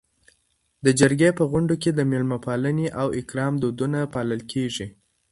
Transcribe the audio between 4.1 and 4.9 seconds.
پالل کيږي.